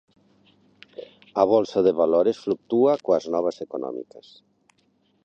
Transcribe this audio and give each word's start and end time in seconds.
A 1.41 1.43
bolsa 1.53 1.79
de 1.85 1.93
valores 2.01 2.37
fluctúa 2.45 2.93
coas 3.05 3.25
novas 3.33 3.57
económicas. 3.65 4.27